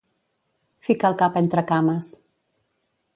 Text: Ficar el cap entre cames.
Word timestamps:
Ficar 0.87 1.11
el 1.13 1.19
cap 1.21 1.37
entre 1.43 1.65
cames. 1.73 2.13